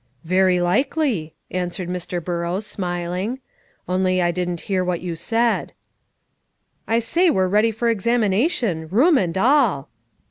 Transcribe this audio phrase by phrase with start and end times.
[0.25, 2.23] "Very likely," answered Mr.
[2.25, 3.39] Burrows, smiling;
[3.87, 5.73] "only I didn't hear what you said."
[6.87, 9.89] "I say we're ready for examination, room and all."